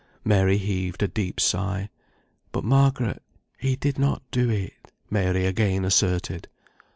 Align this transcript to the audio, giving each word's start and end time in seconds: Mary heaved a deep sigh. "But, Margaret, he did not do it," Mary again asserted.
Mary 0.25 0.57
heaved 0.57 1.03
a 1.03 1.07
deep 1.07 1.39
sigh. 1.39 1.87
"But, 2.51 2.63
Margaret, 2.63 3.21
he 3.59 3.75
did 3.75 3.99
not 3.99 4.23
do 4.31 4.49
it," 4.49 4.73
Mary 5.11 5.45
again 5.45 5.85
asserted. 5.85 6.47